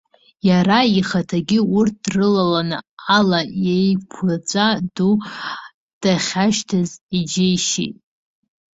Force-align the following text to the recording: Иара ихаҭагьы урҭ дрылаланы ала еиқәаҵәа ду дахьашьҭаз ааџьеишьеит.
Иара 0.49 0.79
ихаҭагьы 0.97 1.59
урҭ 1.77 1.93
дрылаланы 2.03 2.77
ала 3.17 3.39
еиқәаҵәа 3.75 4.67
ду 4.95 5.13
дахьашьҭаз 6.01 6.91
ааџьеишьеит. 6.99 7.97